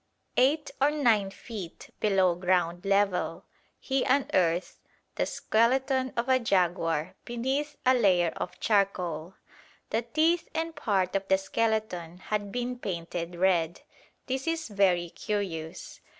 [0.35, 3.45] Eight or nine feet below ground level
[3.79, 4.79] he unearthed
[5.13, 9.35] the skeleton of a jaguar beneath a layer of charcoal.
[9.91, 13.81] The teeth and part of the skeleton had been painted red.
[14.25, 15.99] This is very curious.